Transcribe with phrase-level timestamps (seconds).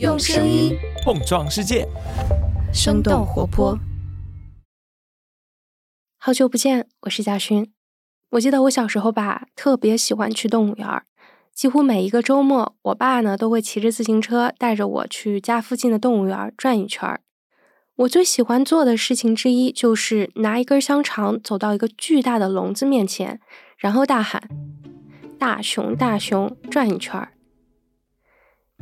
[0.00, 1.86] 用声音碰撞世界，
[2.72, 3.78] 生动活泼。
[6.18, 7.72] 好久不见，我是嘉勋。
[8.30, 11.04] 我记得我小时候吧，特别喜欢去动物园儿。
[11.54, 17.20] 几乎每一个周末，我爸呢都会骑着自行车带着我去家附近的动物园转一圈儿。
[17.94, 23.40] 我最喜欢做的事情之一，就是拿一根香肠走到一个巨大的笼子面前，
[23.78, 24.42] 然后大喊
[25.38, 27.30] ：“大熊，大熊，转一圈儿！”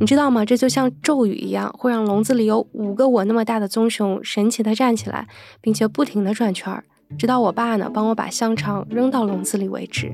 [0.02, 0.44] 你知道吗？
[0.44, 5.28] 这就像咒语一样，会让笼子里有五个我那么大的棕熊神奇的站起来，
[5.60, 6.82] 并且不停的转圈儿，
[7.16, 10.12] 直到我爸呢帮我把香肠扔到笼子里为止。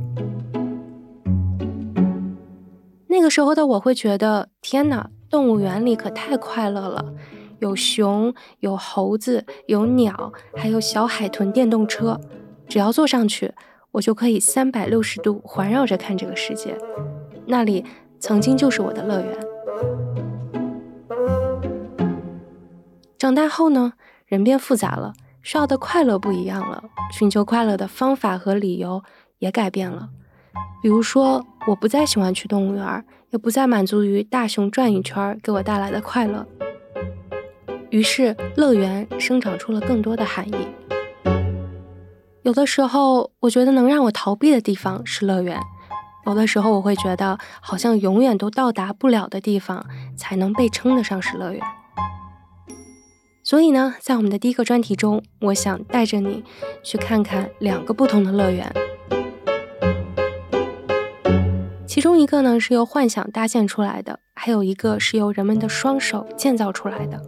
[3.07, 7.03] 那个时候的我会觉得，天哪，动物园里可太快乐了，
[7.61, 12.21] 有熊，有猴子，有鸟，还有小海豚电动车，
[12.69, 13.55] 只要坐上去，
[13.93, 16.77] 我就可以三百六十度环绕着看这个世界。
[17.47, 17.83] 那里
[18.21, 19.48] 曾经就是我的乐园。
[23.19, 23.93] 长大后呢，
[24.27, 29.03] 人变复杂了，需要的快乐不一样了，寻求快乐的方法和理由
[29.39, 30.09] 也改变了。
[30.81, 36.47] 比如说，我不再喜欢去动物园，也不再满足于大熊转一圈给我带来的快乐。
[37.91, 40.69] 于是，乐园生长出了更多的含义。
[42.43, 45.59] 有的时候，我觉得能让我逃避的地方是乐园；
[46.29, 51.63] 有的时候，我会觉得好像永远都到达不了的地方，才能被称得上是乐园。
[53.43, 56.45] 所以呢，在我们的第一个专题中，我想带着你
[56.83, 58.71] 去看看两个不同的乐园。
[61.87, 67.23] 其中一个呢是由幻想搭建出来的，还有一个是由人们的双手建造出来的。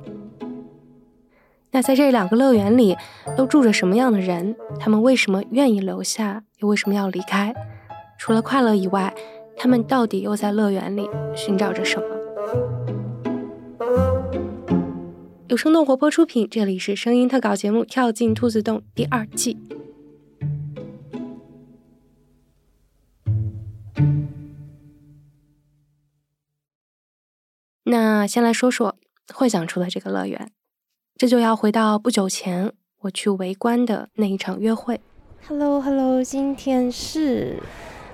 [1.71, 2.99] 那在这两个乐园里，
[3.35, 4.55] 都住着什么样的人？
[4.79, 7.55] 他们为什么愿意留下，又为什么要离开？
[8.21, 9.15] 除了快乐以外，
[9.57, 12.05] 他们到底又在乐园里寻找着什么？
[15.49, 19.57] 有生动活泼出品，这里是声音特稿节目《跳进兔子洞》第二季。
[27.85, 28.97] 那先来说说
[29.33, 30.53] 幻想出的这个乐园，
[31.17, 35.01] 这就要回到不久前我去围观的那一场约会。
[35.49, 37.59] Hello，Hello，今天是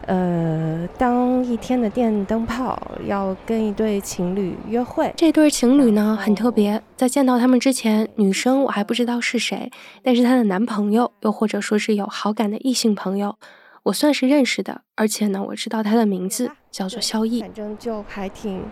[0.06, 5.12] 呃当一天的电灯泡，要跟一对情侣约会。
[5.16, 9.70] 这对情侣呢很特别，在见到他们之前，女生我还不知道是谁，
[10.02, 13.36] 但是她的男朋友，又或者说是有好感的异性朋友，
[13.82, 17.40] 我算是认识的，而且呢我知道他的名字叫做萧逸。
[17.40, 18.62] 反正就还挺。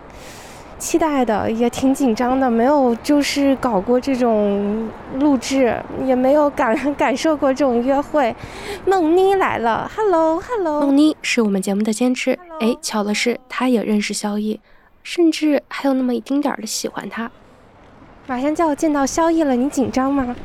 [0.77, 8.35] 期待的也挺紧张的，没有就是搞过这种录制，也没有感 感受过这种约会。
[8.85, 12.37] 梦妮来了，Hello Hello，梦妮是我们节目的监制。
[12.59, 14.59] 哎，巧的是，她也认识萧逸，
[15.01, 17.31] 甚至还有那么一丁点儿的喜欢他。
[18.27, 20.35] 马上就要见到萧逸了，你紧张吗？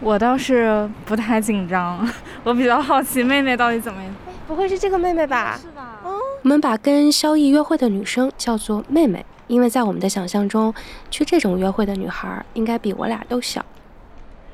[0.00, 2.06] 我倒是不太紧张，
[2.42, 4.12] 我比较好奇妹妹到底怎么样。
[4.46, 5.58] 不会是这个妹妹吧？
[5.60, 6.00] 是吧？
[6.04, 9.24] 哦，我们把跟萧逸约会的女生叫做妹妹。
[9.46, 10.74] 因为在我们的想象中，
[11.10, 13.64] 去这种约会的女孩应该比我俩都小。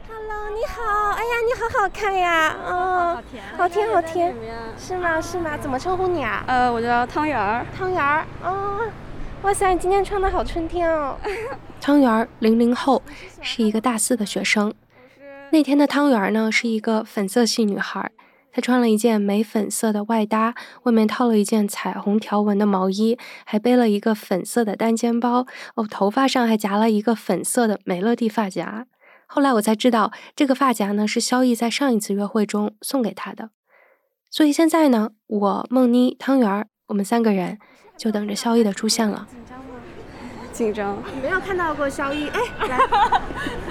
[0.09, 4.35] Hello，你好，哎呀，你好好看呀，嗯，好甜，好甜，好甜，
[4.79, 5.21] 是吗？
[5.21, 5.57] 是吗？
[5.57, 6.45] 怎么称呼你啊？
[6.47, 7.65] 呃，我叫汤圆儿。
[7.77, 8.81] 汤圆儿，哦，
[9.43, 11.17] 哇塞，你今天穿的好春天哦。
[11.81, 13.03] 汤圆儿，零零后，
[13.41, 14.73] 是一个大四的学生。
[15.51, 18.11] 那天的汤圆儿呢，是一个粉色系女孩。
[18.53, 25.47] 她穿了一件玫粉色的外搭，外面套了一件彩虹条纹的毛衣，还背了一个粉色的单肩包。
[25.75, 28.87] 哦，头发上还夹了一个粉色的美乐蒂发夹。
[29.27, 33.51] 后来我才知道，这个发夹呢是萧逸在上一次约会中送给她的。
[34.31, 37.59] 所以现在呢，我、梦妮、汤圆儿，我们三个人
[37.97, 39.27] 就等着萧逸的出现了。
[39.31, 39.65] 紧张吗？
[40.53, 40.99] 紧张。
[41.15, 42.79] 你没有看到过萧逸，哎，来。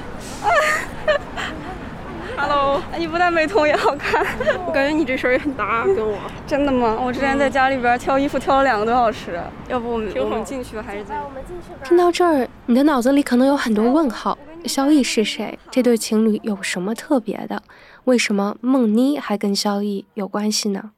[2.41, 4.25] Hello，你不但美瞳也好看，
[4.65, 6.17] 我感觉你这身也很搭，跟我。
[6.47, 6.97] 真的吗？
[6.99, 11.03] 我之前在家里边挑衣服挑了两个多小时，要不我们我们进去吧，还是？
[11.09, 11.79] 我们进去吧。
[11.83, 15.59] 听到这儿，你的脑子里可能有很多问号：萧逸是谁？
[15.69, 17.61] 这对情侣有什么特别的？
[18.05, 20.91] 为什么梦妮还跟萧逸有关系呢？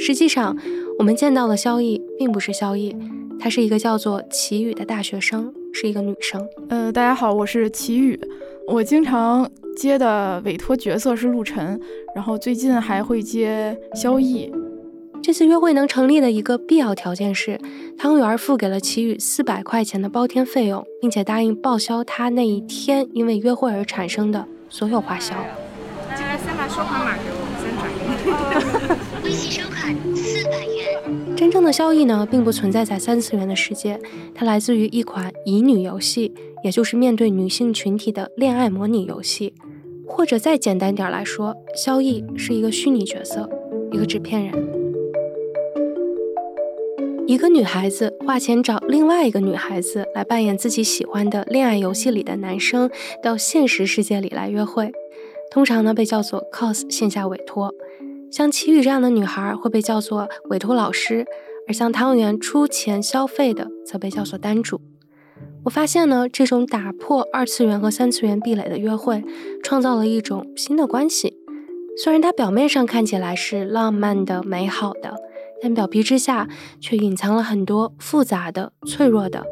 [0.00, 0.56] 实际上，
[0.98, 2.96] 我们见到的萧逸并不是萧逸，
[3.38, 5.54] 他是一个叫做齐宇的大学生。
[5.78, 6.42] 是一个女生。
[6.70, 8.18] 呃，大家好，我是齐宇，
[8.66, 9.46] 我经常
[9.76, 11.78] 接的委托角色是陆晨，
[12.14, 14.50] 然后最近还会接萧逸。
[15.22, 17.60] 这次约会能成立的一个必要条件是，
[17.98, 25.34] 汤圆付给了齐宇四百块钱的包天费用，并且答应报销他那一天因为约会而产生的所有花销。
[26.08, 28.00] 来，先把收款码给我，先转给
[29.20, 29.28] 你。
[29.28, 29.94] 微信收款。
[31.36, 34.00] 真正的萧逸呢，并不存在在三次元的世界，
[34.34, 36.32] 它来自于一款乙女游戏，
[36.64, 39.52] 也就是面对女性群体的恋爱模拟游戏。
[40.08, 43.48] 或者再简单点来说，萧逸是一个虚拟角色，
[43.92, 44.54] 一个纸片人。
[47.26, 52.88] 一个女孩子花钱找另外一个女孩子来扮演自己喜欢的恋爱游戏里的男生，
[53.22, 54.90] 到现实世界里来约会，
[55.50, 57.74] 通常呢被叫做 cos 线下委托。
[58.30, 61.24] 像齐宇这样的女孩会被叫做委托老师，
[61.68, 64.80] 而像汤圆出钱消费的则被叫做单主。
[65.64, 69.24] 我发现呢，这种打破二次元和三次元壁垒的约会，
[69.62, 71.36] 创造了一种新的关系。
[71.98, 75.14] 虽然它表面上看起来是浪漫的、美好的，
[75.62, 76.48] 但表皮之下
[76.80, 79.44] 却隐藏了很多复杂的、脆弱的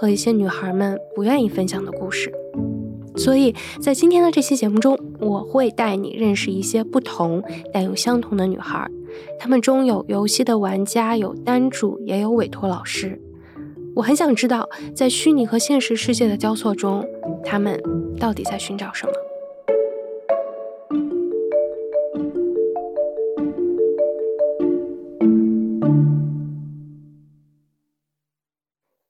[0.00, 2.32] 和一些女孩们不愿意分享的故事。
[3.16, 7.42] 所以在今天的这期节目中，我会带你认识一些不同
[7.72, 8.88] 但又相同的女孩。
[9.38, 13.20] 她们中有游戏的玩家，有单主，也有委托老师。
[13.96, 17.04] 我很想知道，在虚拟和现实世界的交错中，
[17.44, 17.82] 她们
[18.18, 19.12] 到底在寻找什么？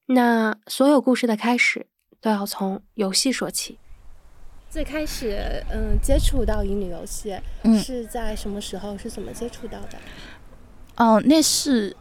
[0.07, 1.87] 那所有故事的开始
[2.21, 3.79] 都要从游戏说起。
[4.71, 7.37] 最开始，嗯，接触到乙女游戏
[7.83, 8.97] 是在什么时候？
[8.97, 9.99] 是怎么接触到的？
[10.97, 11.97] 哦，那是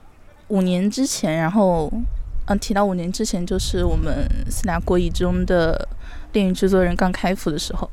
[0.50, 1.36] 五年之前。
[1.36, 1.92] 然后，
[2.46, 5.90] 嗯，提到五年之前，就是我们四大国乙中的
[6.32, 7.90] 电影制作人刚开服的时候。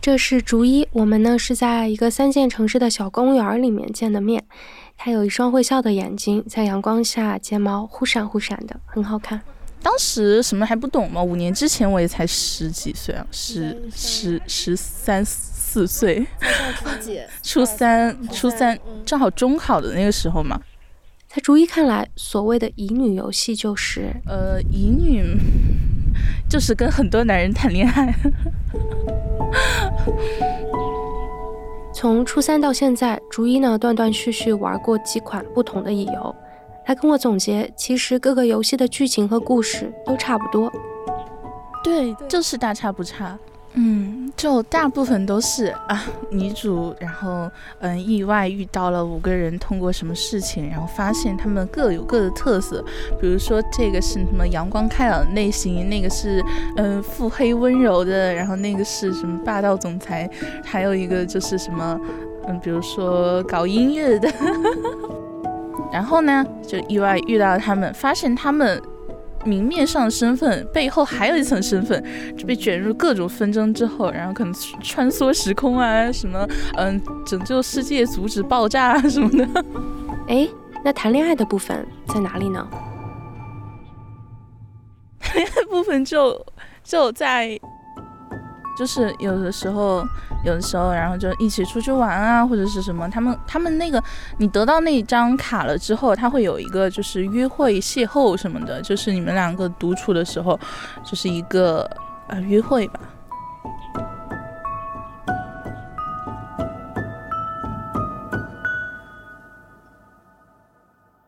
[0.00, 4.44] 这是竹一，我们呢是在一个三线城市的小公园里面见的面。
[4.96, 9.42] 他有一双会笑的眼睛，在阳光下睫毛忽闪忽闪的，很好看。
[9.82, 11.22] 当时什么还不懂嘛？
[11.22, 16.26] 五年之前我也才十几岁啊，十十十三四岁。
[17.42, 20.60] 初三，初三，正好中考的那个时候嘛。
[21.28, 24.12] 在逐一看来，所谓的乙女游戏就是……
[24.26, 25.24] 呃，乙女
[26.48, 28.12] 就是跟很多男人谈恋爱。
[31.94, 36.34] 从初三到现在，逐一呢断断续续玩过几款不同的乙游。
[36.84, 40.72] 他跟我总结，其实各个游戏的剧情和故事都差不多，
[41.84, 43.38] 对，就是大差不差。
[43.74, 47.48] 嗯，就大部分都是啊，女主然后
[47.78, 52.84] 嗯意外遇到了五个人，通过什么事情，然后发现他们各有各的特色。
[53.20, 56.44] 比如说这个是什么阳光开朗的类型，那个是
[56.78, 60.28] 嗯腹黑温柔的，然后那个是什么霸道总裁，
[60.64, 61.96] 还有一个就是什么
[62.48, 64.28] 嗯，比如说搞音乐的。
[65.92, 68.80] 然后呢，就意外遇到他们，发现他们
[69.44, 72.02] 明面上的身份背后还有一层身份，
[72.36, 76.46] 就被卷入各种纷争之后，然后可能穿梭时空啊，什么
[76.76, 79.64] 嗯，拯救世界、阻止爆炸啊什么的。
[80.28, 80.48] 哎，
[80.84, 82.68] 那谈恋爱的部分在哪里呢？
[85.18, 86.46] 谈 恋爱部分就
[86.84, 87.58] 就在。
[88.76, 90.02] 就是有的时候，
[90.44, 94.02] 有的时候，然后就一起出去玩啊，或者是什么，他们他们那个，
[94.38, 100.58] 你得到那张卡了之后，他会有一个就是约会邂逅什么的，就是你们两个独处的时候，
[101.04, 101.88] 就是一个
[102.28, 103.00] 呃约会吧。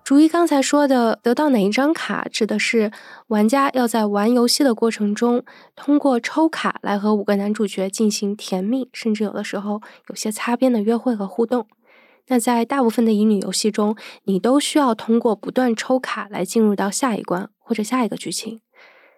[0.04, 2.90] 如一刚才说的，得到哪一张卡，指的是
[3.28, 5.42] 玩家要在玩游戏的过程中，
[5.74, 11.66] 通过抽卡来和五个男主角进行甜蜜，甚至有的时候有些擦边的约会和互动。
[12.26, 18.60] 那在大部分的乙女游戏中，你都需要通过不断抽卡来进入到下一关或者下一个剧情。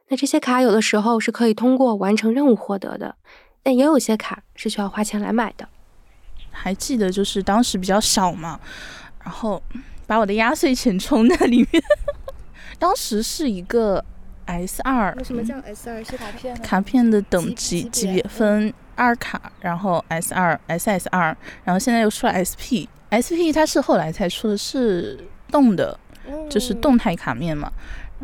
[0.09, 3.17] 那这些卡有的时候是可以通过完成任务获得的，
[3.62, 5.67] 但也有些卡是需要花钱来买的。
[6.53, 8.61] 还记得就是当时比较小嘛，
[9.25, 9.61] 然后。
[10.07, 11.83] 把我的压岁钱充在里面，
[12.79, 14.05] 当时是一个
[14.47, 15.17] S 二。
[15.25, 16.05] 什么叫 S 二？
[16.05, 16.57] 是卡片？
[16.61, 22.87] 卡片的等级级别分二卡，然后 S 二、SS 二，然后现在又出了 SP。
[23.11, 25.19] SP 它是后来才出的，是
[25.51, 25.99] 动的，
[26.51, 27.73] 就是动态卡面嘛，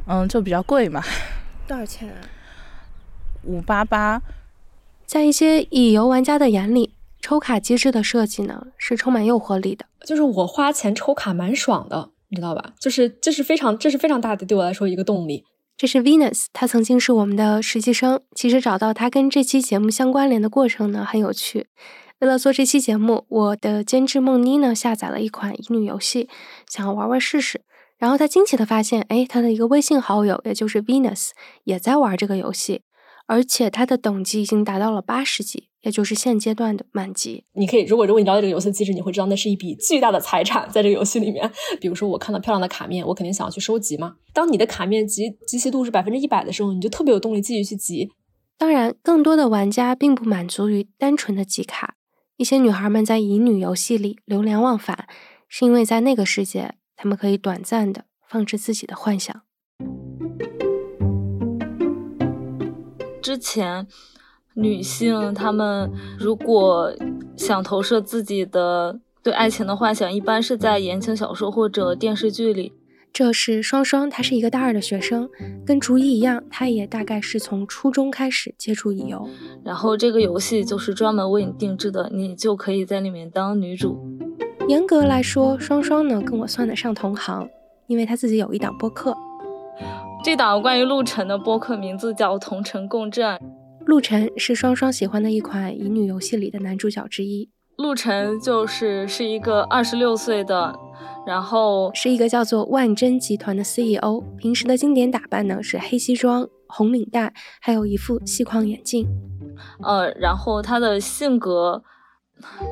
[0.07, 1.03] 嗯，就比较贵嘛。
[1.67, 2.17] 多少钱啊？
[3.45, 4.21] 五八八。
[5.07, 6.93] 在一些乙游玩家的眼里。
[7.21, 9.87] 抽卡机制的设计呢，是充满诱惑力的。
[10.05, 12.73] 就是我花钱抽卡蛮爽的，你知道吧？
[12.81, 15.45] 就是这是非常这是非常大的对我来说一个动力。
[15.77, 18.21] 这是 Venus，他曾经是我们的实习生。
[18.35, 21.69] 其实找到他跟这期节目相关联的过程呢，很有趣。
[22.19, 26.29] 为了做这期节目，我的监制梦妮呢下载了一款乙女游戏，
[26.69, 27.63] 想要玩玩试试。
[27.97, 31.31] 然后他惊奇的发现，哎，他的一个微信好友，也就是 Venus，
[31.65, 32.83] 也在玩这个游戏。
[33.27, 37.45] 而且它的等级已经达到了八十级，也就是现阶段的满级。
[37.53, 41.51] 你可以，如果如果你了解这个游戏机制，你会知道那是一笔巨大的财产，在这个游戏里面。
[41.81, 44.17] 比如说，我看到漂亮的卡面，我肯定想要去收集嘛。
[44.33, 48.11] 当你的卡面集集齐度是百分之一百的时候，你就特别有动力继续去集。
[48.59, 51.95] 当然，更多的玩家并不满足于单纯的集卡。
[52.37, 55.07] 一些女孩们在乙女游戏里流连忘返，
[55.49, 59.43] 是因为在那个世界，她们可以短暂的放置自己的幻想。
[63.21, 63.87] 之前，
[64.55, 66.93] 女性她们如果
[67.37, 72.73] 想投射自己的对爱情的幻想，一般是在言情小说或者电视剧里。
[73.13, 75.29] 这是双双，她是一个大二的学生，
[75.67, 79.29] 跟竹一一样，她也大概是从初中开始接触乙游。
[79.65, 83.99] 然后这个游戏就是专门为你定制的，你就可以在里面当女主。
[84.69, 87.49] 严格来说，双双呢跟我算得上同行，
[87.89, 89.17] 因为她自己有一档播客。
[90.23, 93.35] 这档关于陆晨的播客名字叫《同城共振》。
[93.87, 97.49] 陆晨是双双喜欢的一款乙女游戏里的男主角之一。
[97.79, 100.79] 陆晨就是是一个二十六岁的，
[101.27, 104.21] 然后是一个叫做万珍集团的 CEO。
[104.37, 109.09] 平时的经典打扮呢是黑西装、红领带，还有一副细框眼镜。
[109.83, 111.83] 呃，然后他的性格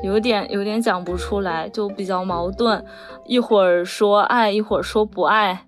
[0.03, 2.85] 有点有点讲不出来，就比较矛盾，
[3.25, 5.65] 一会儿说爱，一会儿说不爱。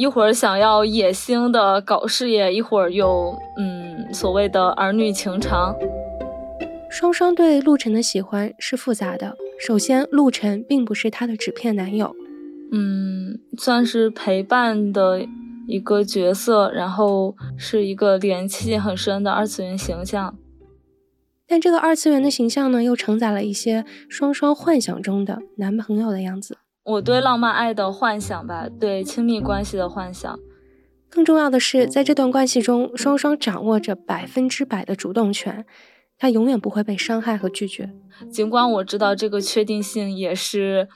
[0.00, 5.76] 一会儿想要野心的搞事业，一会儿又嗯所谓的儿女情长。
[6.88, 9.36] 双双对陆晨的喜欢是复杂的。
[9.58, 12.16] 首先，陆晨并不是她的纸片男友，
[12.72, 15.20] 嗯，算是陪伴的
[15.68, 20.34] 一个角色，然后是一个联系很深的二次元形象。
[21.46, 26.56] 但这个二次元的形象呢，又承载了一些双双幻想中的男朋友的样子。
[26.82, 30.38] 我对浪漫爱的幻想吧，对亲密关系的幻想。
[31.10, 35.66] 更重要的是，在这段关系中，双双掌握着百分之百的主动权，
[36.16, 37.90] 他永远不会被伤害和拒绝。
[38.30, 40.88] 尽管我知道这个确定性也是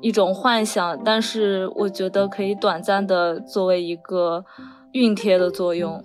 [0.00, 4.44] 一种幻想，但是我觉得可以短暂的作为一个
[4.92, 6.04] 熨贴的作用。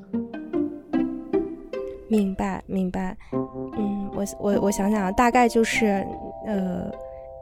[2.08, 3.18] 明白，明白。
[3.78, 6.06] 嗯，我我我想想，大概就是
[6.48, 6.90] 呃。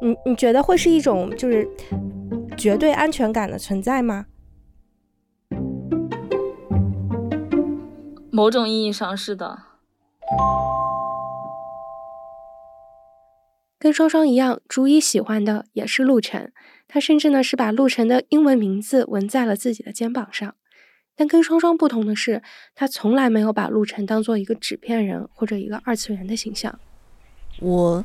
[0.01, 1.67] 你你觉得会是一种就是
[2.57, 4.25] 绝对安全感的存在吗？
[8.31, 9.59] 某种意义上是的。
[13.77, 16.51] 跟双双一样，竹一喜欢的也是陆晨，
[16.87, 20.55] 他甚至呢是把陆晨的英文名字纹在了自己的肩膀上。
[21.15, 22.41] 但跟双双不同的是，
[22.73, 26.79] 他从来没有把陆晨当做一个纸片人或者一个二次元的形象。
[27.61, 28.03] 我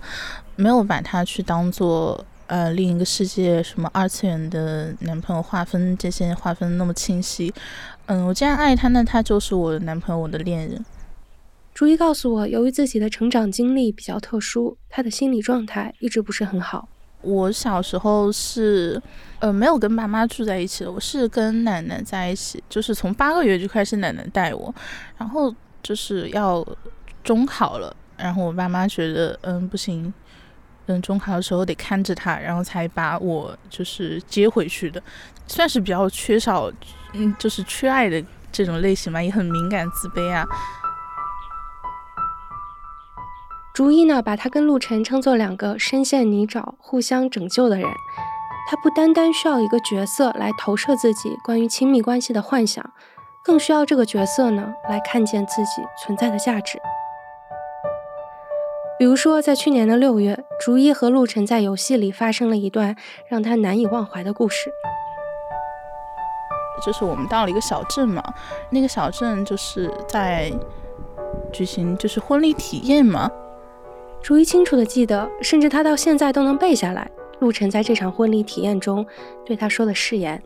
[0.54, 7.52] 没有把他去当做呃另一个世界什么二次元的男朋友划分这些划分那么清晰，
[8.06, 10.84] 嗯，我既然爱他，那他就是我的男朋友，我的恋人。
[11.74, 16.88] 朱一告诉我，由于自己的成长经历比较特殊，他的心理状态一直不是很好。
[17.22, 19.02] 我小时候是
[19.40, 24.72] 呃没有跟爸妈住在一起的，我是跟奶奶在一起，就是从八个月就开始奶奶带我，
[25.18, 26.64] 然后就是要
[27.24, 27.94] 中考了。
[28.16, 30.12] 然后我爸妈觉得，嗯，不行，
[30.86, 35.02] 嗯，中考的时候得看着他，然后才把我就是接回去的，
[35.46, 36.70] 算是比较缺少，
[37.12, 40.46] 嗯，就是缺爱的这种类型嘛，也很敏感、自卑啊。
[43.74, 47.86] 竹一呢，把他跟陆晨称作两个深陷泥沼、互相拯救的人。
[48.68, 52.90] 他不单单需要一个角色来投射自己关于亲密关系的幻想，
[53.44, 56.80] 更需要这个角色呢，来看见自己存在的价值。
[58.98, 62.96] 比如说，在去年的六月，竹一和陆晨在游戏里发生了一段
[63.28, 64.70] 让他难以忘怀的故事。
[66.84, 68.22] 就是我们到了一个小镇嘛，
[68.70, 70.50] 那个小镇就是在
[71.52, 73.30] 举行就是婚礼体验嘛。
[74.22, 77.10] 竹一清楚的记得，甚至他到现在都能背下来，
[77.40, 79.06] 陆晨在这场婚礼体验中
[79.44, 80.42] 对他说的誓言。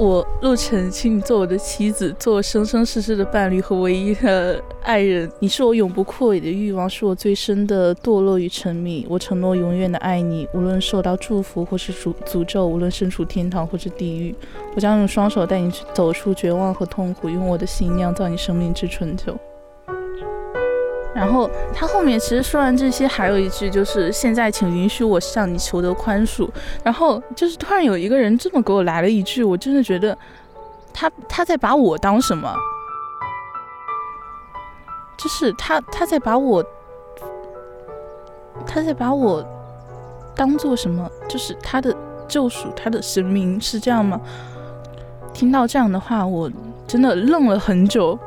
[0.00, 5.30] 我陆晨，请你做我的妻子，做我生生世世的伴侣和唯一的爱人。
[5.40, 9.06] 你是我永不枯萎的欲望，是我最深的堕落与沉迷。
[9.10, 14.34] 我承诺永远的爱你，无论受到祝福或是诅诅咒，无论身处天堂或是地狱，
[14.74, 19.38] 我将用双手带你走出绝望和痛苦，用我的心酿造你生命之醇酒。
[21.14, 26.48] 然后他后面其实说完这些，还有一句就是现在请允许我向你求得宽恕。
[26.84, 30.16] 然后就是突然有一个人这么给我来了一句，我真的觉得
[30.94, 32.54] 他他在把我当什么？
[35.18, 36.64] 就是他他在把我
[38.66, 39.44] 他在把我
[40.34, 41.10] 当做什么？
[41.28, 41.94] 就是他的
[42.28, 44.20] 救赎，他的神明是这样吗？
[45.34, 46.50] 听到这样的话，我
[46.86, 48.18] 真的愣了很久。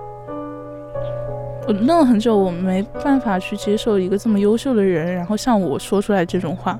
[1.67, 6.79] 我愣了很久，我没办法去接受一个这么优秀的人，然后向我说出来这种话。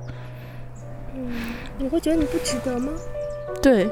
[1.15, 1.31] 嗯，
[1.77, 2.91] 你会觉得你不值得吗？
[3.61, 3.89] 对。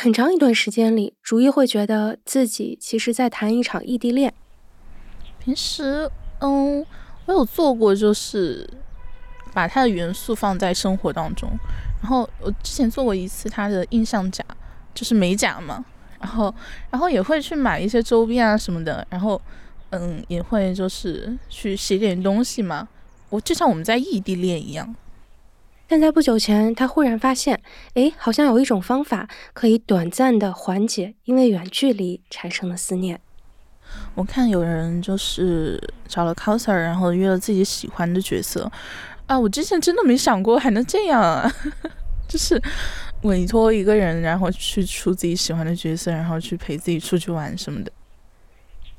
[0.00, 4.32] 很长一段时间里，逐一会觉得自己其实在谈一场异地恋。
[5.40, 6.86] 平时，嗯，
[7.26, 8.70] 我有做过，就是
[9.52, 11.50] 把它的元素放在生活当中。
[12.00, 14.44] 然后我之前做过一次它的印象甲，
[14.94, 15.84] 就是美甲嘛。
[16.20, 16.54] 然后，
[16.90, 19.04] 然后也会去买一些周边啊什么的。
[19.10, 19.40] 然后，
[19.90, 22.86] 嗯，也会就是去写点东西嘛。
[23.30, 24.94] 我就像我们在异地恋一样。
[25.88, 27.60] 但在不久前，他忽然发现，
[27.94, 33.18] 哎，好像有一种方法可以短暂的缓解因为远距离产生的思念。
[34.14, 38.70] 我看有人就是找了 coser，然后约了自己喜欢的角色。
[39.26, 41.50] 啊，我之前真的没想过还能这样啊！
[42.28, 42.60] 就是
[43.22, 47.90] 委托一个人，然后去出自己喜欢的角色，然后去陪自己出去玩什么的。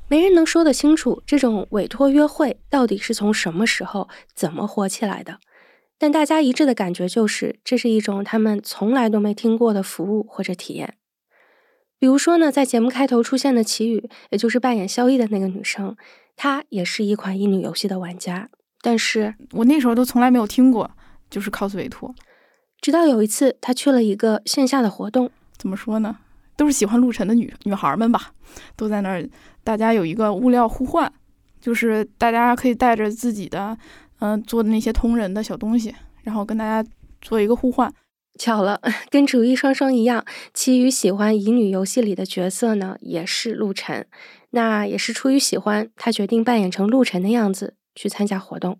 [0.08, 5.38] 没人能说得清楚，这种委托约会到底是从什么时候、怎么火起来的。
[6.00, 10.94] 但大家一致的感觉就是，这是一种他们从来都没听过的服务或者体验。
[11.98, 15.94] 比如说呢，在节目开头出现的齐雨，也就是扮演萧逸的那个女生，
[16.36, 18.48] 她也是一款乙女游戏的玩家。
[18.80, 20.90] 但是我那时候都从来没有听过，
[21.28, 22.14] 就是 cos 委托。
[22.80, 26.16] 直到有一次，她去了一个线下的活动，怎么说呢？
[26.56, 28.32] 都是喜欢陆晨的女女孩们吧，
[28.74, 29.28] 都在那儿，
[29.62, 31.12] 大家有一个物料互换，
[31.60, 33.76] 就是大家可以带着自己的。
[34.20, 36.88] 嗯，做的那些同人的小东西，然后跟大家
[37.20, 37.92] 做一个互换。
[38.38, 40.24] 巧了， 跟主一双双一样，
[40.54, 44.06] 其余喜欢乙女游戏里的角色呢，也是陆晨。
[44.50, 48.78] 那也是出于喜欢，他决定扮演成陆晨的样子去参加活动。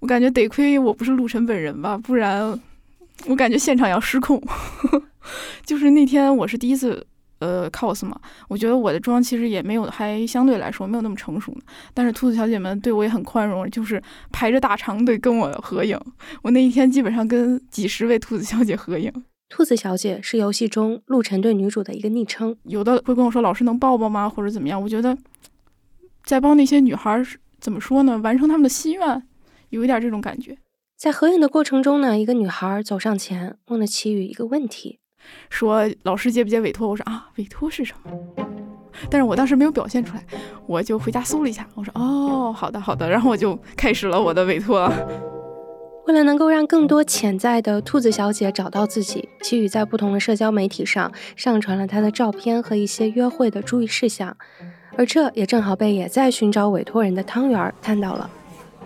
[0.00, 2.58] 我感觉得亏我不是陆晨本人吧，不然
[3.26, 4.42] 我感觉现场要失控。
[5.64, 7.06] 就是那天我是第一次。
[7.38, 11.60] 呃，cos 嘛，我觉得我的妆其实也没有，还相对来说没有那么成熟呢。
[11.92, 16.00] 但是兔子小姐们对我也很宽容，就是排着大长队跟我合影。
[16.42, 19.12] 我那一天基本上跟几十位兔子小姐合影。
[19.48, 22.56] 兔子小姐是游戏中陆晨对女主的一个昵称。
[22.64, 24.82] 有的会跟我说：“老师能抱抱吗？”或者怎么样？
[24.82, 25.16] 我觉得
[26.24, 27.22] 在帮那些女孩
[27.60, 28.18] 怎么说呢？
[28.18, 29.22] 完成她们的心愿，
[29.68, 30.56] 有一点这种感觉。
[30.96, 34.98] 在合影的过程中呢，一个女孩走上前问了齐宇一个问题。
[35.50, 36.88] 说老师接不接委托？
[36.88, 38.10] 我说啊，委托是什么？
[39.10, 40.24] 但是我当时没有表现出来，
[40.66, 41.66] 我就回家搜了一下。
[41.74, 44.90] 我说哦，好的好的，然后我就开始了我的委托。
[46.06, 54.36] 为了能够让更多潜在的兔子小姐找到自己，齐宇在不同的社交媒体上上传了他的照片和一些约会的注意事项，
[54.96, 58.30] 而这也正好被也在寻找委托人的汤圆看到了。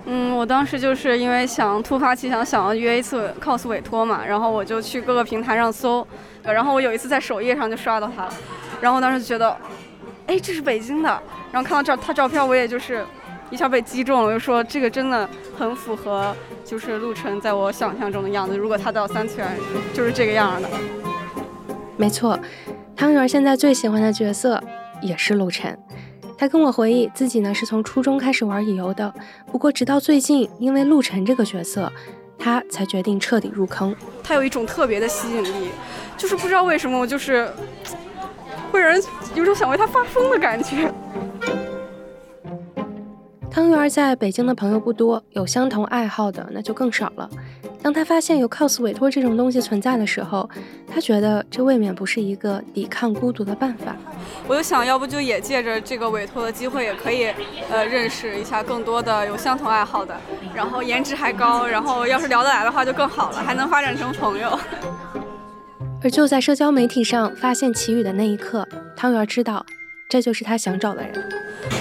[0.07, 6.05] 嗯，我当时就是因为想突发奇想，想要约一次 cos 委托嘛，然后我就去各个平台上搜，
[6.43, 8.35] 然后我有一次在首页上就刷到他了，
[8.81, 9.57] 然后我当时就觉得，
[10.27, 11.09] 哎，这是北京的，
[11.53, 13.05] 然后看到照他照片，我也就是
[13.51, 19.49] 一下被击中了，我就说这个真的很符合，就是陆晨在我想象中的样子，如果他到三次元
[19.93, 20.69] 就是这个样的。
[21.97, 22.39] 没错，
[22.97, 24.63] 汤圆现在最喜欢的角色
[25.03, 25.79] 也是陆晨。
[26.39, 29.13] 他跟我回忆，自己呢是从初中开始玩乙游的，
[29.53, 31.93] 不过直到最近，因为陆晨这个角色，
[32.41, 33.95] 他才决定彻底入坑。
[34.25, 35.71] 他有一种特别的吸引力，
[36.17, 37.49] 就是不知道为什么，我就是
[38.73, 39.03] 会让人
[39.35, 40.91] 有种想为他发疯的感觉。
[43.51, 47.29] 汤圆在北京的朋友不多，有相同爱好的那就更少了。
[47.83, 50.49] 当他发现有 cos 委托这种东西存在的时候，
[50.87, 53.97] 他觉得这未免不是一个抵抗孤独的办法。
[54.47, 57.27] 我就想要不就也借着这个委托的机会，也可以
[57.71, 60.15] 呃认识一下更多的有相同爱好的，
[60.55, 64.57] 然后颜值还高，然后要是聊得来的话就更好了，还能发展成朋友。
[66.03, 69.67] 而就在社交媒体上发现奇雨的那一刻，汤圆知道
[70.09, 71.29] 这就是他想找的人。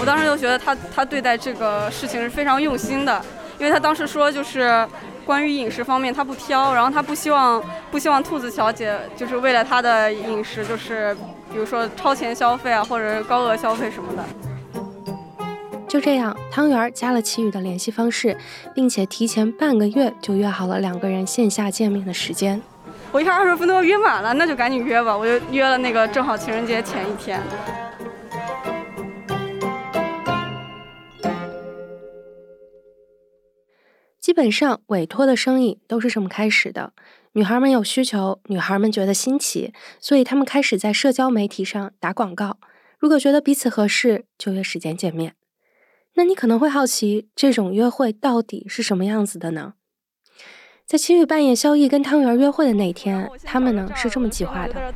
[0.10, 3.22] 我当时就觉得他他对待这个事情是非常用心的，
[3.60, 4.88] 因为他当时说就是。
[5.24, 11.16] 关于饮食方面，他不挑，然后他不希望不希望兔子小姐就是为了他的饮食，就是
[11.52, 14.26] 比如说超前消费啊，或者高额消费什么的。
[15.88, 18.36] 就这样，汤圆加了齐宇的联系方式，
[18.74, 22.60] 并且提前半个月就约好了两个人线下见面的时间。
[23.12, 27.40] 我一看二十分钟要约满了，那就赶紧约吧，我就约了那个正好情人节前一天。
[34.20, 36.94] 基本上委托的生意都是这么开始的。
[37.34, 42.58] 女孩们有需求，女孩们觉得新奇，所以她们开始在社交媒体上打广告，
[42.98, 45.36] 如果觉得彼此合适，就约时间见面。
[46.16, 49.76] 那你可能会好奇，这种约会到底是什么样子的呢？
[50.86, 54.94] 在齐宇扮演萧逸跟汤圆约会的那天，他们呢是这么计划的。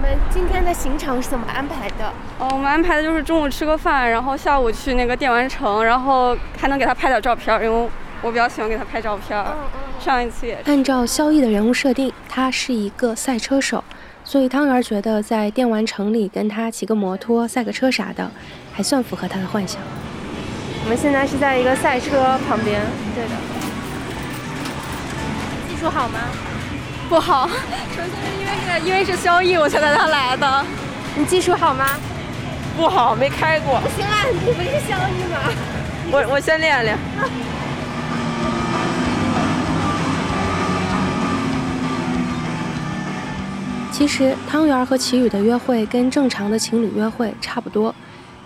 [0.00, 2.10] 你们今天的行程是怎么安排的？
[2.38, 7.90] 哦，我们安排的就是中午吃个饭，然后下午去那个电玩城，然后还能给他拍点照片，因为
[8.22, 9.44] 我比较喜欢给他拍照片。
[10.00, 13.84] 上一次也按照萧逸的人物设定，他是一个赛车手，
[14.24, 18.30] 所以汤圆觉得在电玩城里跟他骑个摩托、赛个车啥的，
[18.72, 19.82] 还算符合他的幻想。
[20.82, 22.80] 我们现在是在一个赛车旁边，
[23.14, 23.36] 对的。
[25.68, 26.20] 技术好吗？
[27.10, 27.54] 不好，首
[27.96, 30.64] 先是因为是因为是萧逸，我才带他来的。
[31.16, 31.84] 你技术好吗？
[32.76, 33.80] 不好，没开过。
[33.80, 35.40] 不行啊，你不是萧逸吗？
[36.12, 36.96] 我我先练练。
[43.90, 47.92] 其实汤圆和齐宇的约会跟正常的情侣约会差不多。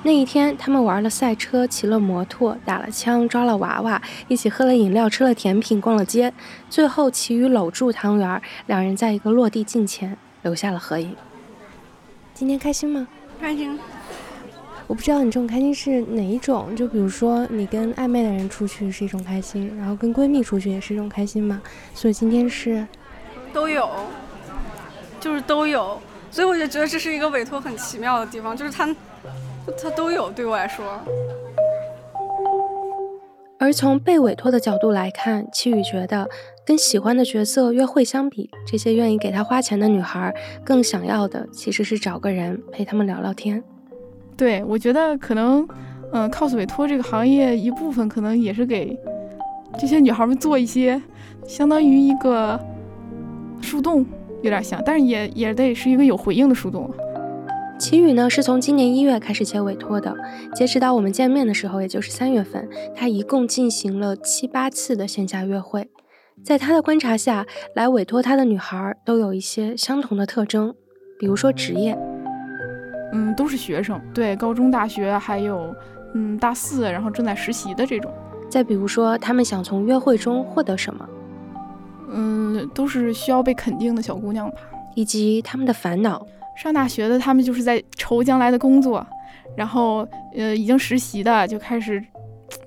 [0.07, 6.31] 那一天，他们玩了赛车，骑了摩托，打了枪，抓了娃娃，一起喝了饮料，吃了甜品，逛了街。
[6.69, 11.17] 最后，齐宇搂住汤圆，两人在一个落地镜前留下了合影。
[12.35, 13.09] 今天开心吗？
[13.41, 13.79] 开心。
[14.87, 21.63] 我不知道你这种开心是哪一种，就比如说你跟暧昧的人出去是一种开心，然后跟闺蜜出去也是一种开心吗？
[21.95, 22.87] 所以今天是
[23.55, 23.89] 都有，
[25.19, 25.99] 就是都有。
[26.31, 28.95] 所以我就觉得这是一个委托很奇妙的地方，就是他。
[29.81, 30.85] 他都有，对我来说。
[33.59, 36.29] 而从被委托的角度来看，戚宇觉得
[36.67, 43.63] 跟喜欢的角色约会相比，这些愿意给他花钱的女孩更想要的其实是找个人陪他们聊聊天。
[44.37, 45.67] 对，我觉得可能，
[46.13, 48.99] 嗯，cos 委托这个行业一部分可能也是给
[49.79, 51.01] 这些女孩们做一些
[51.47, 52.61] 相当于一个
[53.63, 54.05] 树洞，
[54.43, 56.91] 有点像，但是也也得是一个有回应的树洞。
[57.77, 60.15] 齐宇呢，是从今年一月开始接委托的，
[60.55, 65.91] 截止到我们见面的时候，也就是三月份，他一共进行了七八次的线下约会。
[66.43, 70.75] 在他的观察下，来委托他的女孩都有一些相同的特征，
[71.19, 71.99] 比如说职业，
[73.13, 75.75] 嗯，都是学生，对，高中、大学，还有
[76.15, 78.11] 嗯大四，然后正在实习的这种。
[78.49, 81.09] 再比如说，他们想从约会中获得什么，
[82.13, 84.57] 嗯，都是需要被肯定的小姑娘吧，
[84.95, 86.25] 以及他们的烦恼。
[86.57, 89.07] 上大学的他们就是在愁将来的工作，
[89.57, 92.03] 然后呃已经实习的就开始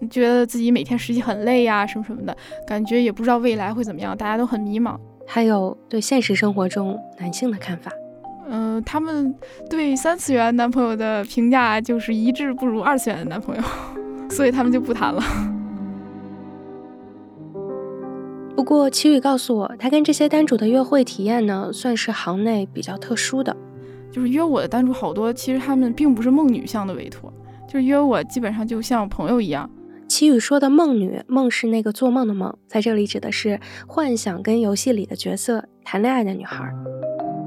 [0.09, 2.35] 觉得自己每天实习很累呀什么什么的，
[2.67, 4.97] 感觉也不知道未来会怎么样，大家都很迷茫。
[5.29, 7.91] 还有对现实生活中男性的看法，
[8.49, 9.35] 嗯，他们
[9.69, 13.61] 对三次元男朋友的评价就是一致不如二次元的男朋友，
[14.31, 15.21] 所以他们就不谈了。
[18.55, 23.55] 不过齐宇告诉我，他跟这些单主的约会体验呢，算是行内比较特殊的。
[24.17, 27.31] 就是约我的单主好多，其实他们并不是梦女向的委托，
[27.67, 29.69] 就是约我基本上就像朋友一样。
[30.07, 36.67] 齐宇说的梦女，梦是那个做梦的梦，在这里指的是幻想跟游戏里的角色谈恋爱的女孩。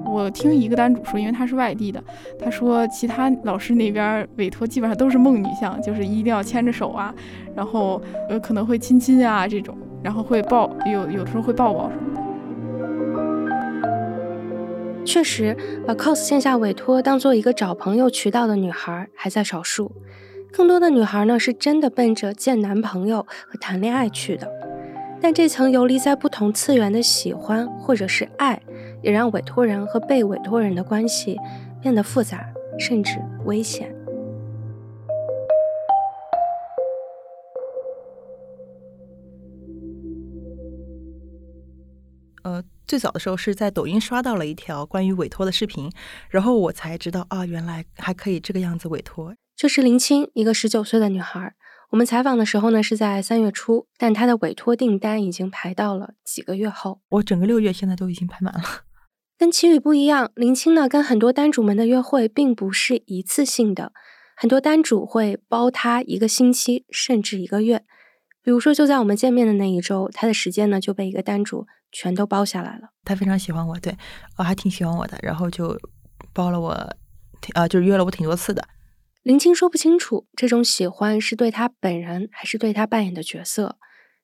[0.07, 2.01] 我听一个单主说，因为他是外地的，
[2.39, 7.13] 他说其他老师那边委托基本上都是梦女向，就是一定要牵着手啊，
[7.57, 12.20] 然后呃可能会亲亲啊这种，然后会抱，有有时候会抱抱什么的。
[15.05, 19.91] 确实，把 cos 线下委托当做一个找朋友渠道的女孩还在少数，
[20.53, 24.49] 更多的女孩呢是真的奔着见男朋友和谈恋爱去的。
[25.21, 28.63] 但这层游离在不同次元的喜欢或者是爱，
[29.03, 31.37] 也让委托人和被委托人的关系
[31.83, 32.47] 变得复杂，
[32.79, 33.95] 甚至危险。
[42.45, 42.63] 呃。
[42.91, 45.89] 最早的时候是在抖音刷到了一条关于委托的视频，
[46.29, 49.33] 然后我才知道啊，原来还可以这个样子委托。
[49.55, 51.55] 这是林青，一个十九岁的女孩。
[51.91, 57.01] 我们采访的时候呢是在三月初，但她的委托订单已经排到了几个月后。
[57.11, 58.61] 我整个六月现在都已经排满了。
[59.39, 63.93] 跟齐宇不一样，林青呢跟很多单主们的约会并不是一次性的，
[64.37, 67.85] 很多单主会包她一个星期甚至一个月。
[68.43, 72.91] 比如说，就在我们见面的那一周，他的时间呢就被一个单主全都包下来了。
[73.05, 73.97] 他非常喜欢我，对
[74.37, 75.79] 我还挺喜欢我的，然后就
[76.33, 76.97] 包了我，
[77.55, 78.67] 呃，就是约了我挺多次的。
[79.23, 83.77] 林青说不清楚这种喜欢是对他本人还是对他扮演的角色，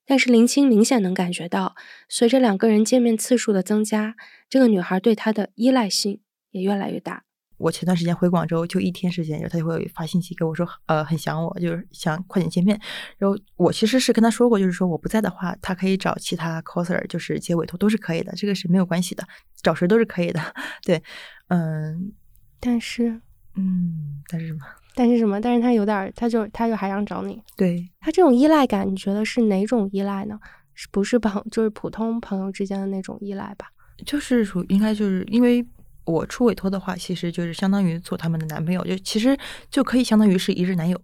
[0.06, 1.74] 但是林青明显能感觉到，
[2.08, 4.16] 随着两个人见面次数的增加，
[4.48, 7.24] 这个女孩对他的依赖性也越来越大。
[7.58, 12.78] 我前段时间回广州，就一天时间，然后他就会发信息给我说，呃，很想我，就是想快点见面。
[13.18, 19.26] 然后我其实是跟他说过，就是说我不在的话，他可以找其他 coser，就是接委托都是可以的，这个是没有关系的，
[19.62, 20.40] 找谁都是可以的。
[20.84, 21.02] 对，
[21.48, 22.12] 嗯，
[22.60, 23.20] 但是
[23.54, 24.60] 嗯，但是什么？
[24.94, 25.40] 但是什么？
[25.40, 27.42] 但是他有点，他就他就还想找你。
[27.56, 30.38] 对他这种依赖感，你觉得是哪种依赖呢？
[30.74, 33.66] 是不是朋就是普通朋友之间的那种依赖吧？
[34.04, 35.66] 就是属应该就是因为
[36.06, 39.36] 我出委托的话，其实就是相当于做他们的男朋友，就其实
[39.70, 40.98] 就可以相当于是一日男友。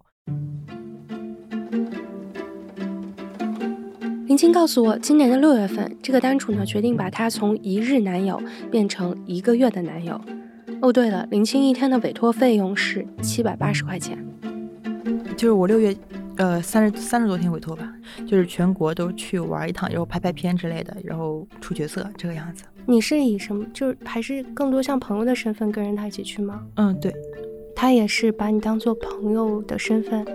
[4.25, 10.19] 林青告诉我，今年的六月份，这个单主呢决定把他从一日男友变成一个月的男友。
[10.81, 14.17] 哦，对了，林青一天的委托费用是七百八十块钱。
[15.37, 15.95] 就是我六月，
[16.37, 17.93] 呃，三十三十多天委托吧，
[18.25, 22.63] 就是全国都去玩一趟，然后拍拍片之类的，然后出角色这个样子。
[22.85, 23.65] 你是以什么？
[23.73, 26.61] 就是还是更多像朋友的身份跟着他一起去吗？
[26.75, 27.13] 嗯，对。
[27.75, 30.25] 他也是把你当做朋友的身份，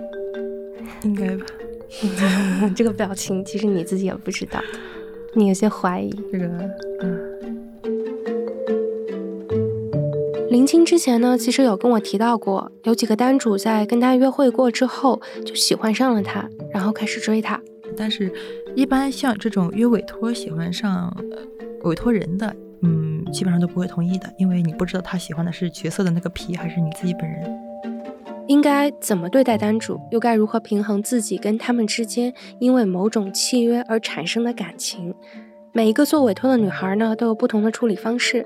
[1.03, 1.45] 应该吧？
[2.75, 4.61] 这个表情其实你自己也不知道，
[5.33, 6.45] 你有些怀疑这个，
[7.01, 7.19] 嗯。
[10.51, 17.59] 林青之前呢，其实有跟我提到过，有几个单主在跟他约会过之后就喜欢上了他，然后开始追他。
[17.95, 18.31] 但是，
[18.75, 21.15] 一般像这种约委托喜欢上
[21.83, 27.59] 委托人的，嗯，基本上都不会同意的，因为你不知道他喜欢的是角色的那个皮，还是你自己本人。
[28.47, 35.13] 应该怎么对待单主，又该如何平衡自己跟他们之间因为某种契约而产生的感情？
[35.71, 38.45] 每一个做委托的女孩呢，都有不同的处理方式。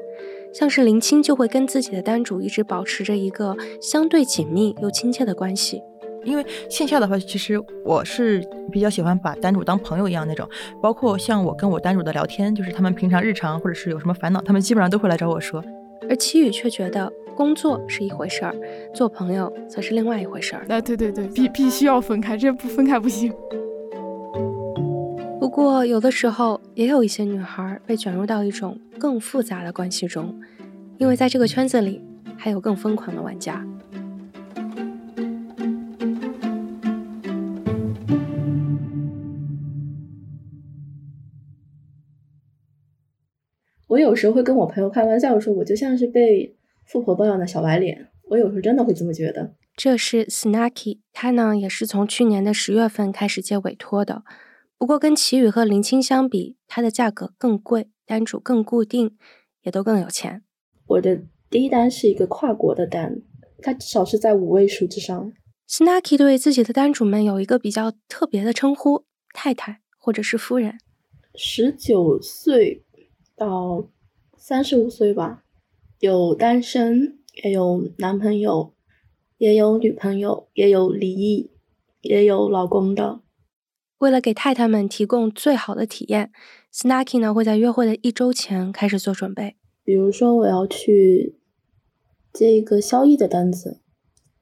[0.54, 5.82] 像是林青就会跟自己的单主一直保持着一个相对紧密又亲切的关系。
[6.24, 10.48] 因为线下的话，其实我是比较喜欢把单主当朋友一样那种。
[10.82, 15.64] 包括像我跟我单主的聊天，就是他们平常日常或者是有什么烦恼，他们基本上都会来找我说。
[16.10, 18.54] 而齐宇却觉得工作是一回事儿，
[18.94, 20.66] 做朋友则是另外一回事儿。
[20.68, 23.34] 哎，对对对，必必须要分开，这不分开不行。
[25.40, 30.34] 不过，有的时候也有一些女孩被卷入到一种更复杂的关系中，
[30.98, 32.02] 因为在这个圈子里
[32.38, 33.66] 还有更疯狂的玩家。
[43.94, 48.08] 我有时候会跟我朋友开玩笑说，我就像是被富婆包养的小白脸。
[48.24, 49.54] 我有时候真的会这么觉得。
[49.76, 54.24] 这是 Snacky，他呢也是从去年的十月份开始接委托的。
[54.80, 59.16] 不过跟齐宇和林青相比，它的价格更贵，单主更固定，
[59.62, 60.42] 也都更有钱。
[60.88, 63.22] 我的第一单是一个跨国的单，
[63.62, 65.32] 它至少是在五位数之上。
[65.70, 70.80] Snacky 对自己的单主们有一个比较特别的称呼，太太或者是夫人。
[71.36, 72.83] 十九岁
[73.44, 73.90] 到
[74.38, 75.44] 三十五岁吧，
[76.00, 78.74] 有单身，也有男朋友，
[79.38, 81.52] 也有女朋友，也有离异，
[82.00, 83.20] 也有老公的。
[83.98, 86.32] 为了给太太们提供最好的体验
[86.74, 89.58] ，Snacky 呢会在约会的一周前开始做准备。
[89.84, 91.36] 比如说，我要去
[92.32, 93.82] 接一个萧逸的单子，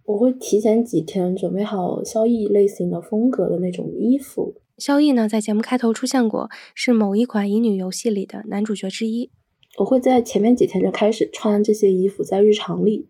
[0.04, 4.62] 我会提前几天准备好萧逸类型的风格的那种衣服。
[4.82, 9.30] 萧逸呢在节目开头出现过，是某一款乙女游戏里的男主角之一。
[9.78, 13.08] 我会在前面几天就开始穿这些衣服，在日常里，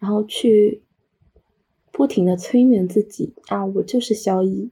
[0.00, 0.82] 然后去
[1.92, 4.70] 不停的催眠自己啊，我就是萧逸。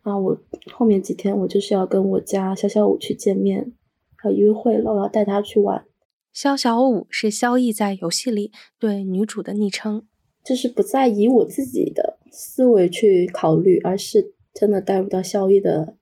[0.00, 0.36] 啊，我
[0.72, 3.72] 后面几天我就是要跟我家小小五去见面，
[4.16, 5.84] 还约会了，我要带他去玩。
[6.32, 10.08] 萧小五是萧逸在游戏里对女主的昵称，
[10.44, 15.96] 就是不再以我自己的思维去考虑，而是真的带入到萧逸的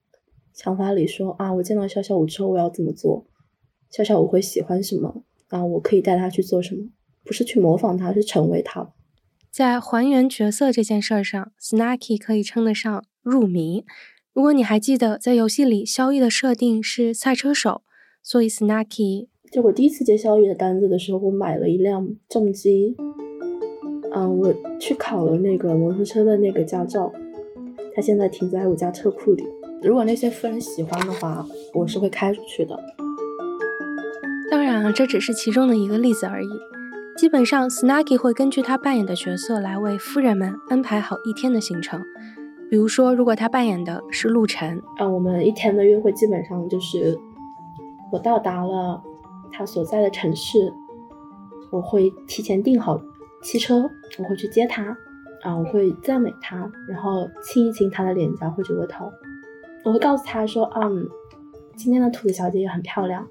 [0.53, 3.27] 想法里，说啊，我见到肖小五之后我要怎么做，
[3.91, 6.89] 肖小五会喜欢什么，啊，我可以带他去做什么，
[7.25, 8.93] 不是去模仿他，是成为他。
[9.51, 13.85] 在还原角色这件事上，Snacky 可以称得上入迷。
[14.33, 17.83] 如果你还记得，在游戏里萧逸的设定是赛车手，
[18.23, 22.95] 所以 Snacky 就我第一次接萧逸的单子的时候，我买了一辆重机，
[24.13, 27.13] 嗯，我去考了那个摩托车的那个驾照，
[27.95, 29.45] 它现在停在我家车库里。
[29.83, 32.79] 如果那些夫人喜欢的话，我是会开出去的。
[34.51, 36.49] 当然，这只是其中的一个例子而已。
[37.17, 42.03] 基本上，Snacky 会根据他扮演的角色来为夫人们安排好一天的行程。
[42.71, 47.19] 比如说，如果他扮演的是陆晨，啊，我们一天的约会基本上就是
[48.13, 49.03] 我到达了
[49.51, 50.73] 他所在的城市，
[51.71, 53.01] 我会提前订好
[53.43, 54.97] 汽车，我会去接他，
[55.43, 59.11] 啊，我会赞美他，然后亲一亲他的脸颊或者额头，
[59.85, 61.09] 我会告诉他说，嗯，
[61.77, 63.27] 今天的兔子小姐也很漂亮。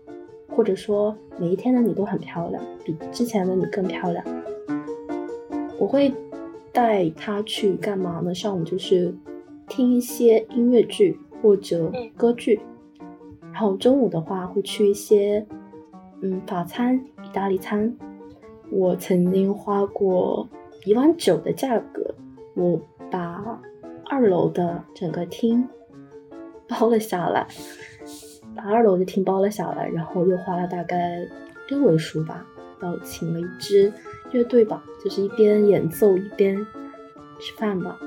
[0.52, 4.26] 或者说每一天的你都很漂亮，比之前的你更漂亮。
[5.78, 6.12] 我会
[6.74, 8.34] 带他去干嘛呢？
[8.34, 9.15] 上午就是
[9.69, 12.60] 听一些音乐剧或者歌剧，
[13.54, 15.45] 然后中午的话会去一些
[16.22, 17.95] 嗯法餐、意大利餐。
[18.69, 20.50] 我曾经花过
[20.86, 22.15] 一万九的价格，
[22.56, 22.80] 我
[23.12, 23.60] 把
[24.06, 25.68] 二楼的整个厅
[26.68, 27.46] 包了下来，
[28.56, 31.20] 把二楼的厅包了下来，然后又花了大概
[31.70, 32.46] 六位数吧，
[32.80, 33.92] 然后请了一支
[34.32, 36.56] 乐队吧，就是一边演奏一边
[37.39, 38.00] 吃饭吧。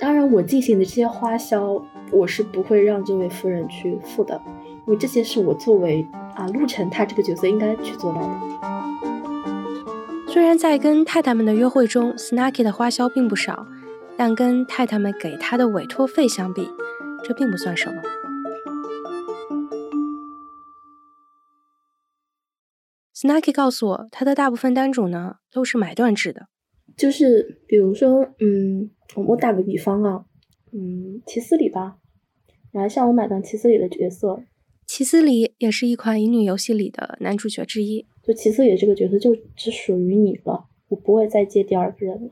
[0.00, 4.40] 当然，我进行的这些花销，我是不会让这位夫人去付的，
[4.86, 8.83] 因为这些是我作为啊陆晨他这个角色应该去做到的。
[10.34, 13.68] 虽然在跟太太们的约会中，Snaky 的花销并不少，
[14.18, 16.68] 但跟太太们给他的委托费相比，
[17.22, 18.02] 这并不算什么。
[23.14, 26.48] Snaky 告诉我，他的大部分单主呢都是买断制的，
[26.96, 28.90] 就是比如说，嗯，
[29.28, 30.24] 我打个比方啊，
[30.72, 31.98] 嗯，齐斯里吧，
[32.72, 34.42] 然后像我买断齐斯里的角色，
[34.84, 38.08] 齐斯里也是一款乙女游戏里的男主角之一。
[38.26, 42.30] 就齐斯里这个角色就只属于你了，我不会再接第二个人了。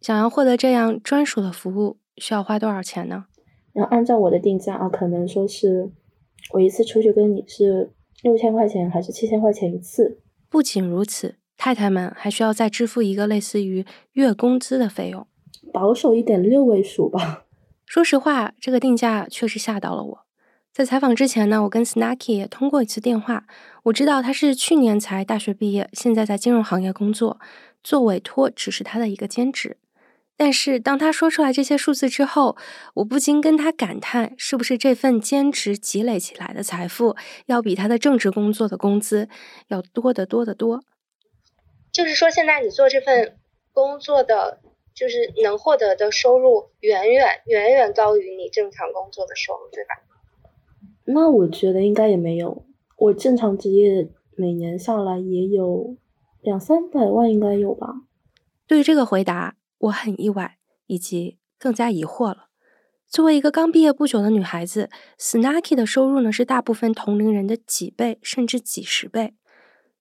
[0.00, 3.26] 想要获得这样专属的服务，需要花多少钱呢？
[3.72, 5.90] 然后按照我的定价啊，可能说是
[6.52, 7.90] 我一次出去跟你是
[8.22, 10.20] 六千块钱还是七千块钱一次。
[10.48, 15.26] 不仅如此，太太们还需要再支付一个类似于月工资的费用，
[15.72, 17.44] 保守一点六位数吧。
[17.84, 20.23] 说实话，这个定价确实吓到了我。
[20.74, 23.44] 在采访之前呢，我跟 Snaky 也通过一次电话。
[23.84, 27.38] 我知道他是去年才大学毕业，现在在金融行业工作，
[27.84, 29.76] 做委托只是他的一个兼职。
[30.36, 32.56] 但是当他说出来这些数字之后，
[32.94, 37.14] 我不禁跟他感叹：是不是这份兼职积累起来的财富，
[37.46, 39.28] 要比他的正职工作的工资
[39.68, 40.82] 要多得多得多？
[41.92, 43.36] 就是说，现在你做这份
[43.72, 44.58] 工作的，
[44.92, 49.94] 就是能获得的收入，远远远远高于你正常工作的收入，对吧？
[51.06, 55.96] 那我觉得应该也没有，我正常职业每年下来也有
[56.40, 58.02] 两三百万，应该有吧。
[58.66, 62.48] 对于这个回答，我很意外，以及更加疑惑了。
[63.06, 64.88] 作为一个刚毕业不久的女孩子
[65.18, 69.34] ，Snaky 的收入呢是大部分同龄人的几倍，甚至几十倍。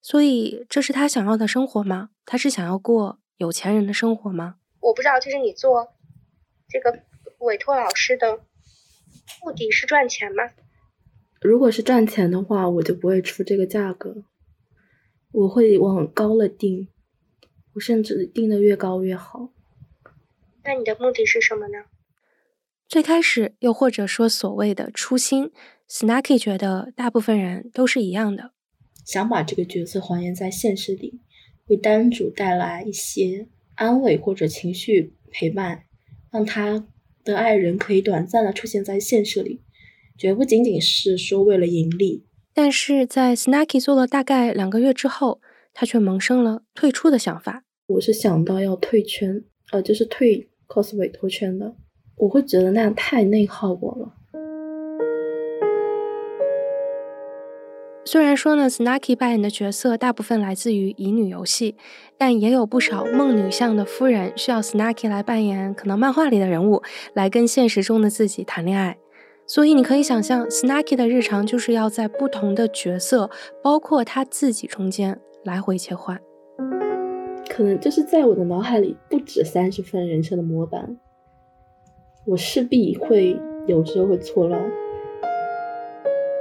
[0.01, 2.09] 所以，这是她想要的生活吗？
[2.25, 4.55] 她是想要过有钱人的生活吗？
[4.79, 5.89] 我不知道，就是你做
[6.67, 7.03] 这个
[7.39, 8.39] 委托老师的
[9.43, 10.43] 目的是赚钱吗？
[11.43, 14.23] 如果是赚钱的话，我就不会出这个价格，
[15.31, 16.87] 我会往高了定，
[17.73, 19.49] 我甚至定的越高越好。
[20.63, 21.79] 那你的目的是什么呢？
[22.87, 25.51] 最开始，又或者说所谓的初心
[25.89, 28.51] ，Snacky 觉得大部分人都是一样的，
[29.03, 31.19] 想把这个角色还原在现实里，
[31.65, 35.83] 为单主带来一些安慰或者情绪陪伴，
[36.31, 36.87] 让他
[37.25, 39.62] 的爱人可以短暂的出现在现实里。
[40.17, 45.41] 绝不仅仅是说为了盈利，但是在 Snaky 做了大概两个月之后，
[45.73, 47.63] 他却萌生了退出的想法。
[47.87, 51.75] 我是想到要退圈，呃，就是退 cos 委托圈的。
[52.17, 54.13] 我会觉得那样太内耗我了。
[58.05, 61.75] 虽然说呢，Snaky 扮演的角色大部分来自于乙女游戏，
[62.17, 68.97] 但也有不少梦女向的夫人需要 Snaky 来扮演可能漫画里的人物，来跟现实中的自己谈恋爱。
[69.45, 73.29] 所以你可以想象，Snacky 的日常就是要在不同的角色，
[73.61, 76.19] 包括他自己中间来回切换。
[77.49, 80.97] 可能就是在我的脑海里不止三十份人生的模板，
[82.25, 84.59] 我势必会有时候会错乱。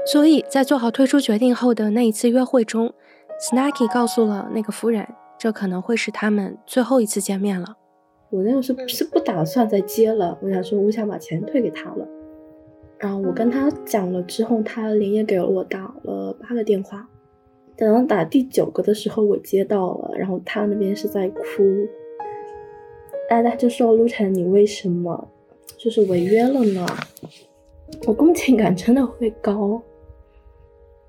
[0.06, 2.94] 所以在做好退出决定后的那一次约会中
[3.40, 5.06] ，Snacky 告诉了那个夫人，
[5.38, 7.76] 这可能会是他们最后一次见面了。
[8.30, 12.08] 我那个时候是不打算再接了，我想说，我想把钱退给他了。
[13.24, 17.08] 我跟他讲了之后，他连夜给了我打了八个电话，
[17.76, 21.42] 等到打第九个的时候，我接到了，然后他那边是在哭，
[23.28, 25.28] 大家就说：“陆晨，你为什么
[25.78, 26.86] 就是违约了呢？”
[28.06, 29.80] 我共 情感真的会高，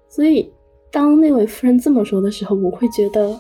[0.08, 0.52] 所以
[0.92, 3.40] 当那位夫人这么说的时候，我会觉得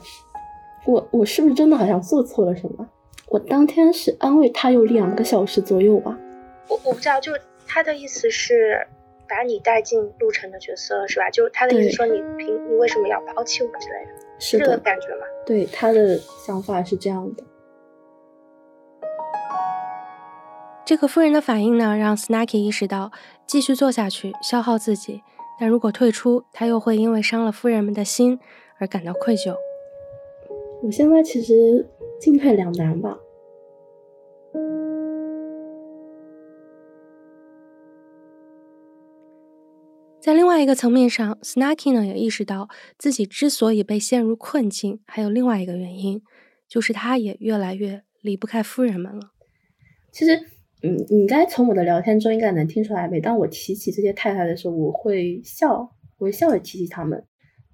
[0.85, 2.87] 我我是不是真的好像做错了什么？
[3.29, 6.17] 我当天是安慰他有两个小时左右吧，
[6.69, 7.31] 我我不知道就。
[7.67, 8.87] 他的意思是
[9.27, 11.29] 把你带进陆晨的角色，是吧？
[11.29, 15.25] 就他的意思说你凭你为什么要抛弃我之类的，是这个感觉吗？
[15.45, 17.43] 对，他的想法是这样的。
[20.85, 23.11] 这个夫人的反应呢，让 Snaky 意识到
[23.47, 25.21] 继续做下去消耗自己，
[25.57, 28.37] 但如果退出，他又会因为伤了夫人们的心
[28.79, 29.55] 而感到愧疚。
[30.83, 31.87] 我现在其实
[32.19, 33.17] 进退两难吧。
[40.23, 46.21] 在另外一个层面上，Snaky 呢也意识到自己之所以被陷入困境，还有另外一个原因，
[46.65, 49.31] 就是他也越来越离不开夫人们了。
[50.13, 50.37] 其实，
[50.81, 57.21] 嗯，你应该从我的聊天中应该能听出来，每当我提起这些太太的时候，我会笑，我会笑着提起他们，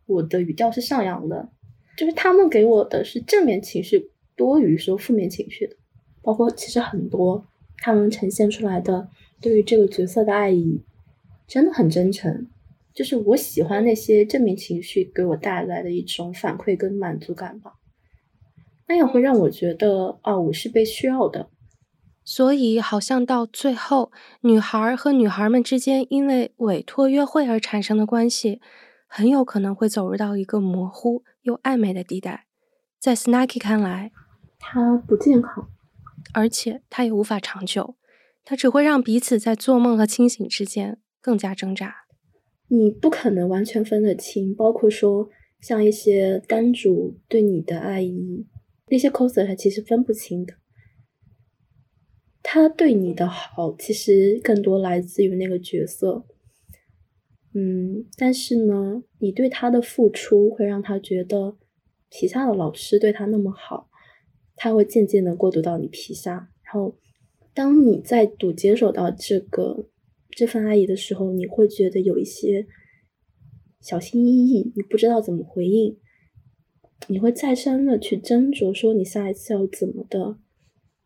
[0.08, 1.50] 我的语调是上扬的，
[1.95, 5.76] 就是他们给我的是正面情绪多于说负面情绪的，
[6.24, 7.45] 包括其实很多
[7.78, 9.08] 他们呈现出来的
[9.39, 10.82] 对于这个角色的爱意，
[11.50, 12.47] 真的很真诚。
[12.93, 17.74] 就是我喜欢那些正面情绪给我带来的一种反馈跟满足感吧，
[18.88, 21.50] 那样会让我觉得哦，我是被需要的。
[22.26, 28.60] 所以好像到最后，女孩和女孩们之间因为委托约会而产生的关系，
[29.08, 32.45] 很有可能会走入到一个模糊又暧昧的地带。
[33.00, 34.12] 在 Snaky 看来，
[34.60, 35.70] 它不健康，
[36.34, 37.95] 而且它也无法长久，
[38.43, 42.06] 它只会让彼此在做梦和清醒之间更加挣扎。
[42.72, 45.28] 你不可能完全分得清，包括说
[45.60, 48.46] 像一些单主对你的爱意，
[48.90, 50.54] 那些 coser 他其实分不清的。
[52.44, 56.26] 他对你的好，其实更多来自于那个角色。
[57.56, 61.58] 嗯，但是呢，你对他的付出会让他觉得
[62.10, 63.90] 皮下的老师对他那么好，
[64.56, 66.52] 他会渐渐的过渡到你皮下。
[66.62, 66.96] 然后，
[67.56, 69.88] 当你再度接受到这个。
[70.40, 72.66] 这份爱意的时候，你会觉得有一些
[73.82, 75.98] 小心翼翼，你不知道怎么回应，
[77.10, 80.40] 你会再三的去斟酌，说你下一次要怎么的，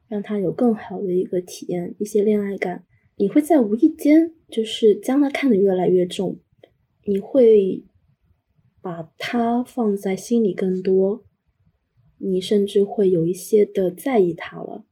[0.07, 2.85] 让他有更好的一个体验，一些恋爱感。
[3.15, 6.39] 你会在无意间，就是将他看得越来越重，
[7.03, 7.83] 你会
[8.83, 11.25] 把他放在心里更多，
[12.19, 14.85] 你甚至会有一些的在意他了。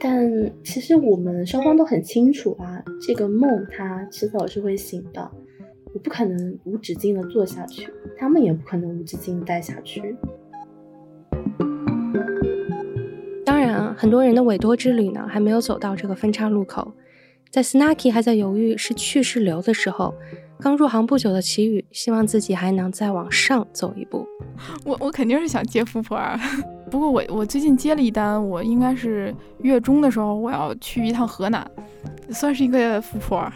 [0.00, 5.30] 但其实我们双方都很清楚啊，这个梦它迟早是会醒的，
[5.92, 10.14] 我不可能无止境的做下去，他们也不可能无止境待下去。
[13.44, 16.92] 当然，很多人的委托之旅呢，还没有走到这个分岔路口，
[17.50, 20.14] 在 Snaky 还在犹豫是去是留的时候。
[20.60, 24.26] 刚入行不久的齐宇，希望自己还能再往上走一步。
[24.84, 26.36] 我我肯定是想接富婆啊，
[26.90, 31.68] 不过我我最近接了一单，我应该是月中的时候我要去一趟河南，
[32.30, 33.50] 算是一个富婆，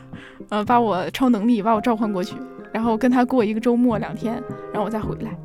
[0.50, 2.36] 呃，把我超能力把我召唤过去，
[2.72, 4.34] 然后跟他过一个周末两天，
[4.72, 5.36] 然后我再回来。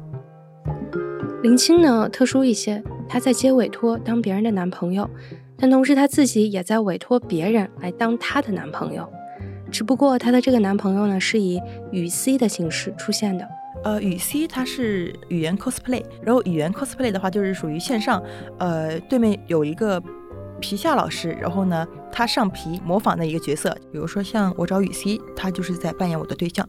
[1.43, 5.09] 林青呢，特殊一些，她在接委托当别人的男朋友，
[5.57, 9.07] 但同时她自己也在委托别人来当她的男朋友。
[9.71, 11.61] 只不过她的这个男朋友呢，是以
[11.91, 13.47] 语 C 的形式出现的。
[13.83, 18.21] 呃，语 C 它是语言 cosplay，然后语言 cosplay 的话就是属于线上，
[18.59, 20.01] 呃，对面有一个
[20.59, 23.75] 皮下老师，然后呢，他上皮模仿的一个角色。
[23.91, 26.67] 比如说像我找语 C，他就是在扮演我的对象。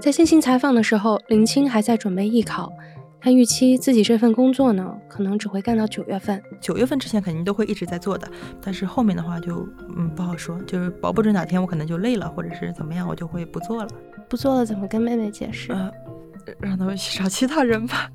[0.00, 2.70] 在进行采访的时候，林青还在准备艺考。
[3.18, 6.40] 他预期自己这份工作呢，可能只会干到九月份。
[6.60, 8.28] 九月份之前肯定都会一直在做的，
[8.62, 13.90] 但是后面的话就嗯不好说，就是保不准哪天我可能就累了，或者是怎么样，我就会不做了。
[14.28, 15.72] 不做了怎么跟妹妹解释？
[15.72, 15.92] 呃，
[16.60, 18.10] 让他们去找其他人吧。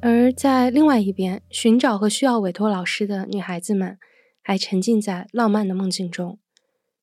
[0.00, 3.98] 而在另外一边，寻找和需要委托老师的女孩子们，
[4.42, 6.38] 还沉浸在浪漫的梦境中。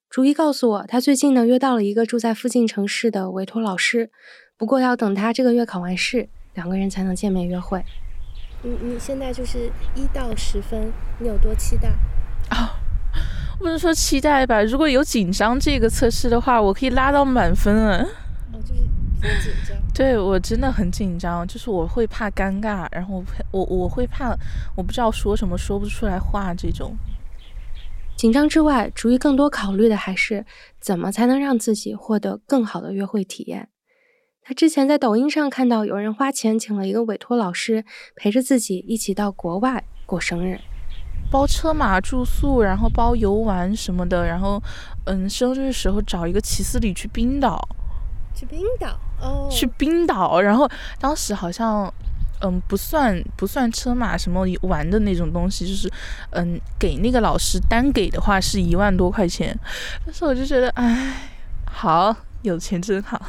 [0.10, 4.12] 逐一告诉我，他最近呢约到了一个住在附近城市的委托老师，
[4.58, 7.84] 不过要等他这个月考完试，两个人才能见面约会。
[8.62, 11.90] 你你现在就是一到十分，你有多期待？
[12.50, 12.76] 啊，
[13.58, 14.62] 不能说期待吧。
[14.64, 18.06] 如果有紧张这个测试的话，我可以拉到满分啊。
[18.52, 18.82] 哦，就是
[19.22, 19.78] 比较紧张。
[19.94, 24.36] 对我真的很紧张，就是我会怕尴尬，然后我我会怕
[24.76, 26.96] 我不知道说什么说不出来话这种。
[28.16, 30.46] 紧张之外，主意更多考虑的还是
[30.82, 33.70] 怎么才能让自己获得更好的约会体验。
[34.50, 37.86] 他之前在抖音上看到有人花钱请了一个委托老师
[38.16, 40.60] 陪着自己一起到国外过生日，
[41.30, 44.60] 包车马住宿，然后包游玩什么的，然后
[45.06, 47.60] 嗯，生日时候找一个骑司里去冰岛，
[48.34, 50.68] 去冰岛哦，去冰岛，然后
[51.00, 51.94] 当时好像。
[52.42, 55.92] 嗯，不算不算车马什么玩的那种东西，就是
[56.30, 59.54] 嗯，给那个老师单给的话是一万多块钱，
[60.06, 61.16] 但是我就觉得，哎，
[61.66, 63.22] 好有钱真好。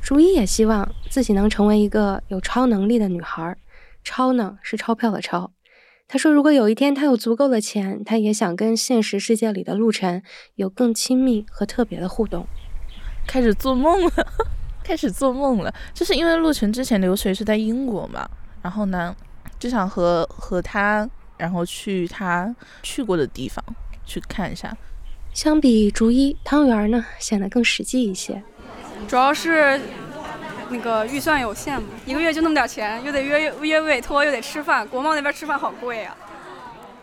[0.00, 3.56] 竹一也希望自己能成为一个有超能力的女孩，
[4.02, 5.52] 超呢是钞票的超。
[6.06, 10.22] 他说，如果有一天他有足够的钱，他也想跟现实世界里的陆晨
[10.54, 12.46] 有更亲密和特别的互动。
[13.26, 14.12] 开始做梦了。
[14.82, 18.26] 开始做梦了，就是因为陆晨之前留学是在英国嘛，
[18.62, 19.14] 然后呢，
[19.58, 23.62] 就想和和他，然后去他去过的地方
[24.06, 24.74] 去看一下。
[25.34, 28.42] 相比逐一，汤圆呢显得更实际一些。
[29.06, 29.80] 主要是
[30.70, 36.16] 那个预算有限嘛，一个月就那么点钱，又得约约委托，又得吃饭，国贸那边吃饭好贵啊。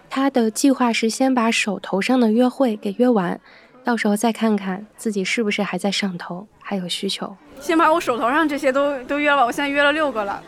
[0.09, 3.39] 他的计划是先把手头上的约会给约完，
[3.83, 7.35] 到时候再看看自己是不是还在上头，还有需求。
[7.59, 10.43] 先把我手头上这些都都约了，我现在约了六个了。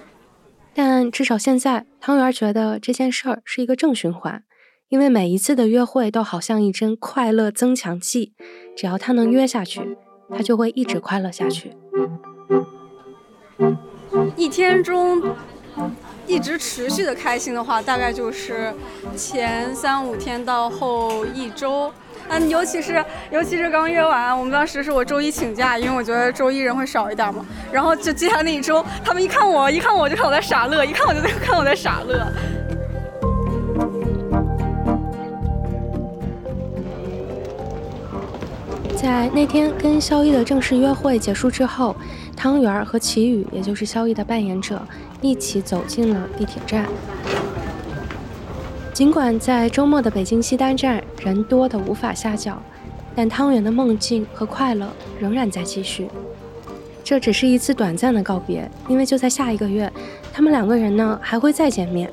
[0.73, 4.43] 但至少现在，汤圆觉得这件事儿是一个正循环，
[4.89, 8.33] 因为每一次的约会都好像一针快乐增强剂，
[8.75, 9.97] 只要他能约下去，
[10.29, 11.75] 他就会一直快乐下去。
[14.35, 15.21] 一天中
[16.25, 18.73] 一直持续的开心的话，大概就是
[19.15, 21.91] 前三五天到后一周。
[22.29, 23.01] 嗯，尤其是
[23.31, 27.45] 尤其是刚约完，我们当时是我周一请假，因为我觉得周一人会少一点嘛。
[27.71, 32.27] 然后就接下来那一周，他们一看我，一看我就看我在傻乐，一看我就在看我在傻乐。
[39.17, 41.95] 在那天跟肖一的正式约会结束之后，
[42.35, 44.79] 汤圆儿和齐宇，也就是肖一的扮演者，
[45.21, 46.85] 一起走进了地铁站。
[48.93, 52.61] 尽管在周末的北京西单站人多的无法下脚，
[53.15, 54.87] 但汤圆的梦境和快乐
[55.19, 56.07] 仍然在继续。
[57.03, 59.91] 这只是一次短暂的告别，因为就在下一个月，
[60.31, 62.07] 他们两个人呢还会再见面，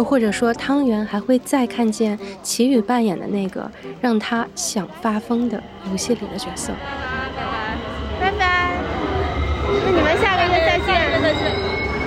[0.00, 3.70] 又或者说汤圆还会再看见齐宇扮演的那个
[4.00, 6.72] 让他想发疯的游戏里的角色。
[8.18, 8.72] 拜拜，拜拜，
[9.84, 10.88] 那你们下个月再见，
[11.20, 11.42] 再见，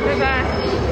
[0.07, 0.82] 拜拜。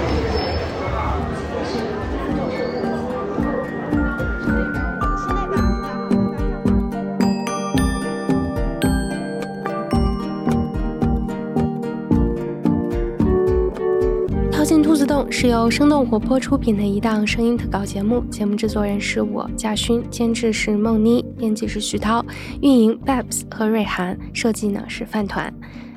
[14.92, 22.22] 兔子洞是由生动活泼出品的一档声音特稿节目，节目制作人是我贾勋，监制是梦妮，编辑是徐涛，
[22.62, 25.50] 运营 Babs 和瑞涵，设计呢是饭团。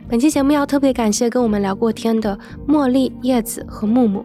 [0.09, 2.39] 本期节目要特别感谢跟我们聊过天的
[2.69, 4.25] 茉莉、叶子和木木。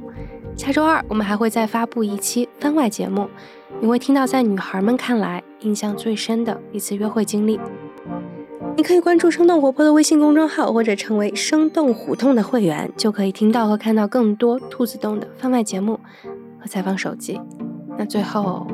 [0.56, 3.28] 下周二我们还会再发布一期番外节目，
[3.82, 7.60] 你会听到在女孩们看来印象最深的一次约会经历。
[8.80, 16.00] 你可以关注生动活泼的微信公众号，或者成为生动胡同的会员，就可以听到和看到更多兔子洞的番外节目
[16.58, 17.38] 和采访手机。
[17.98, 18.66] 那最后，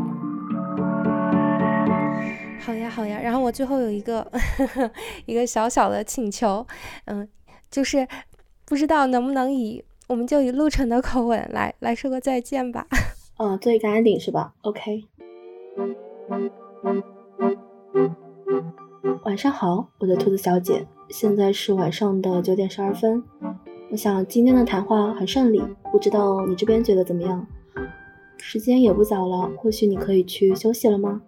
[2.60, 4.32] 好呀好呀，然后我最后有一个
[5.26, 6.68] 一个小小的请求，
[7.06, 7.28] 嗯，
[7.72, 8.08] 就是
[8.64, 12.86] 不知道能不能以我们就以陆晨的口吻来来说个再见吧。
[13.40, 15.06] 嗯， 做一个安定是吧？OK。
[19.24, 23.24] 晚上好，我的兔子小姐，现在是晚上的九点十二分。
[23.92, 27.46] 我想今天的谈话很顺利，不知道你这边觉得怎么样？
[28.38, 31.22] 时间也不早了，或许你可以去休息了吗？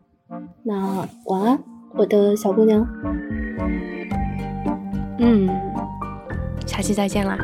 [0.63, 1.63] 那晚安，
[1.93, 2.87] 我的小姑娘。
[5.19, 5.47] 嗯，
[6.65, 7.37] 下期再见啦。